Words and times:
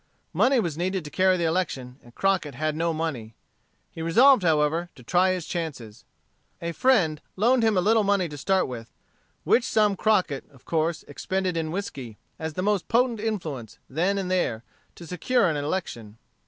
Money 0.33 0.59
was 0.59 0.79
needed 0.79 1.05
to 1.05 1.11
carry 1.11 1.37
the 1.37 1.43
election, 1.43 1.99
and 2.03 2.15
Crockett 2.15 2.55
had 2.55 2.75
no 2.75 2.91
money. 2.91 3.35
He 3.91 4.01
resolved, 4.01 4.41
however, 4.41 4.89
to 4.95 5.03
try 5.03 5.31
his 5.31 5.45
chances. 5.45 6.05
A 6.59 6.71
friend 6.71 7.21
loaned 7.35 7.61
him 7.61 7.77
a 7.77 7.81
little 7.81 8.03
money 8.03 8.27
to 8.27 8.35
start 8.35 8.67
with; 8.67 8.89
which 9.43 9.63
sum 9.63 9.95
Crockett, 9.95 10.49
of 10.49 10.65
course, 10.65 11.03
expended 11.07 11.55
in 11.55 11.69
whiskey, 11.69 12.17
as 12.39 12.53
the 12.53 12.63
most 12.63 12.87
potent 12.87 13.19
influence, 13.19 13.77
then 13.87 14.17
and 14.17 14.31
there, 14.31 14.63
to 14.95 15.05
secure 15.05 15.47
an 15.47 15.55
election. 15.55 16.17